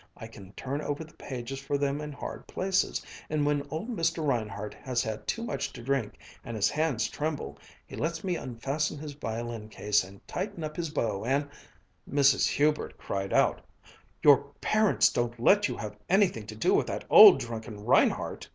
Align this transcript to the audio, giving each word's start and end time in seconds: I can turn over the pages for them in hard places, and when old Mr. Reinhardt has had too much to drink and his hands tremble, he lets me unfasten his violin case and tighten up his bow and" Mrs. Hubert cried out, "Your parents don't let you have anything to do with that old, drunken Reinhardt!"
I 0.17 0.25
can 0.25 0.51
turn 0.53 0.81
over 0.81 1.03
the 1.03 1.13
pages 1.13 1.59
for 1.59 1.77
them 1.77 2.01
in 2.01 2.11
hard 2.11 2.47
places, 2.47 3.03
and 3.29 3.45
when 3.45 3.67
old 3.69 3.87
Mr. 3.87 4.25
Reinhardt 4.27 4.73
has 4.73 5.03
had 5.03 5.27
too 5.27 5.43
much 5.43 5.71
to 5.73 5.83
drink 5.83 6.15
and 6.43 6.55
his 6.55 6.71
hands 6.71 7.07
tremble, 7.07 7.59
he 7.85 7.95
lets 7.95 8.23
me 8.23 8.35
unfasten 8.35 8.97
his 8.97 9.13
violin 9.13 9.69
case 9.69 10.03
and 10.03 10.27
tighten 10.27 10.63
up 10.63 10.75
his 10.75 10.89
bow 10.89 11.23
and" 11.23 11.47
Mrs. 12.11 12.47
Hubert 12.49 12.97
cried 12.97 13.31
out, 13.31 13.61
"Your 14.23 14.45
parents 14.59 15.09
don't 15.11 15.39
let 15.39 15.67
you 15.67 15.77
have 15.77 15.95
anything 16.09 16.47
to 16.47 16.55
do 16.55 16.73
with 16.73 16.87
that 16.87 17.05
old, 17.07 17.39
drunken 17.39 17.85
Reinhardt!" 17.85 18.49